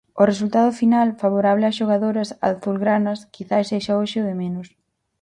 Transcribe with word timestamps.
O 0.21 0.23
resultado 0.31 0.71
final, 0.81 1.07
favorable 1.23 1.67
ás 1.69 1.77
xogadoras 1.79 2.29
azulgranas, 2.49 3.19
quizais 3.35 3.67
sexa 3.71 3.97
hoxe 3.99 4.17
o 4.21 4.27
de 4.29 4.35
menos. 4.41 4.67